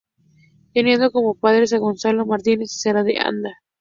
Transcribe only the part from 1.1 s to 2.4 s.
como padres a Gonzalo